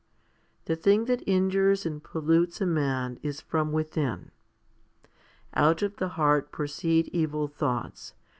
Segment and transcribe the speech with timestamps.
[0.63, 4.31] 1 The thing that injures and pollutes a man is from within.
[5.53, 8.15] Out of the heart proceed evil thoughts?